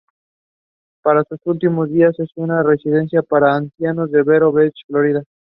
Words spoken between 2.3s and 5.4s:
una residencia para ancianos en Vero Beach, Florida.